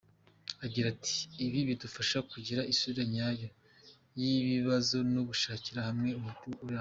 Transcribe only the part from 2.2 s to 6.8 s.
kugira isura nyayo y’ibibazo no gushakira hamwe umuti urambye.